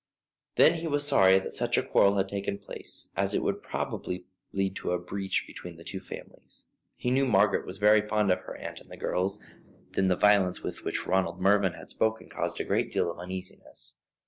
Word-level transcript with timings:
Then 0.55 0.79
he 0.79 0.87
was 0.87 1.05
sorry 1.05 1.37
that 1.37 1.53
such 1.53 1.77
a 1.77 1.83
quarrel 1.83 2.15
had 2.17 2.27
taken 2.27 2.57
place, 2.57 3.11
as 3.15 3.35
it 3.35 3.43
would 3.43 3.61
probably 3.61 4.25
lead 4.51 4.75
to 4.77 4.93
a 4.93 4.97
breach 4.97 5.43
between 5.45 5.77
the 5.77 5.83
two 5.83 5.99
families. 5.99 6.65
He 6.97 7.11
knew 7.11 7.27
Margaret 7.27 7.67
was 7.67 7.77
very 7.77 8.01
fond 8.07 8.31
of 8.31 8.39
her 8.39 8.55
aunt 8.55 8.79
and 8.79 8.89
the 8.89 8.97
girls. 8.97 9.37
Then 9.91 10.07
the 10.07 10.15
violence 10.15 10.63
with 10.63 10.83
which 10.83 11.05
Ronald 11.05 11.39
Mervyn 11.39 11.73
had 11.73 11.91
spoken 11.91 12.29
caused 12.29 12.59
him 12.59 12.71
a 12.71 12.81
deal 12.83 13.11
of 13.11 13.19
uneasiness. 13.19 13.93